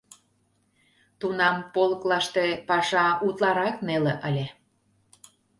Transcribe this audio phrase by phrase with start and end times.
[1.19, 4.45] Тунам полклаште паша утларак неле ыле.